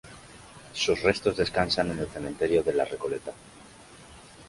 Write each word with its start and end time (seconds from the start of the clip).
Sus 0.73 1.03
restos 1.03 1.37
descansan 1.37 1.91
en 1.91 1.99
el 1.99 2.07
Cementerio 2.09 2.63
de 2.63 2.73
La 2.73 2.85
Recoleta. 2.85 3.33